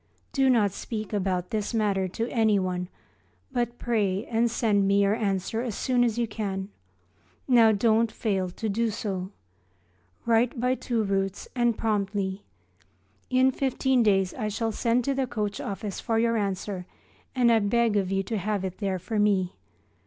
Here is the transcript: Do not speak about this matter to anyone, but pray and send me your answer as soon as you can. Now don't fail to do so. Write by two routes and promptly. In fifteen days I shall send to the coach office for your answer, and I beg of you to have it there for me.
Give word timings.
Do 0.33 0.49
not 0.49 0.71
speak 0.71 1.13
about 1.13 1.51
this 1.51 1.75
matter 1.75 2.07
to 2.07 2.27
anyone, 2.31 2.89
but 3.51 3.77
pray 3.77 4.25
and 4.25 4.49
send 4.49 4.87
me 4.87 5.03
your 5.03 5.13
answer 5.13 5.61
as 5.61 5.75
soon 5.75 6.03
as 6.03 6.17
you 6.17 6.27
can. 6.27 6.69
Now 7.47 7.71
don't 7.71 8.11
fail 8.11 8.49
to 8.49 8.67
do 8.67 8.89
so. 8.89 9.29
Write 10.25 10.59
by 10.59 10.73
two 10.73 11.03
routes 11.03 11.47
and 11.55 11.77
promptly. 11.77 12.41
In 13.29 13.51
fifteen 13.51 14.01
days 14.01 14.33
I 14.33 14.47
shall 14.47 14.71
send 14.71 15.03
to 15.03 15.13
the 15.13 15.27
coach 15.27 15.59
office 15.61 15.99
for 15.99 16.17
your 16.17 16.35
answer, 16.35 16.87
and 17.35 17.51
I 17.51 17.59
beg 17.59 17.95
of 17.95 18.11
you 18.11 18.23
to 18.23 18.39
have 18.39 18.65
it 18.65 18.79
there 18.79 18.97
for 18.97 19.19
me. 19.19 19.53